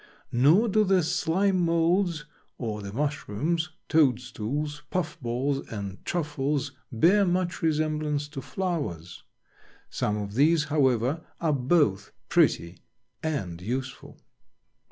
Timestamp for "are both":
11.39-12.13